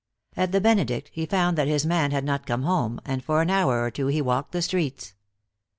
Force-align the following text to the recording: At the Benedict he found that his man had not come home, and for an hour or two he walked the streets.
At 0.35 0.51
the 0.51 0.59
Benedict 0.59 1.11
he 1.13 1.27
found 1.27 1.59
that 1.59 1.67
his 1.67 1.85
man 1.85 2.09
had 2.09 2.23
not 2.23 2.47
come 2.47 2.63
home, 2.63 2.99
and 3.05 3.23
for 3.23 3.39
an 3.39 3.51
hour 3.51 3.83
or 3.83 3.91
two 3.91 4.07
he 4.07 4.19
walked 4.19 4.51
the 4.51 4.63
streets. 4.63 5.13